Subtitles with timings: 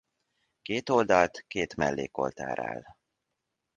[0.61, 2.83] Kétoldalt két mellékoltár áll.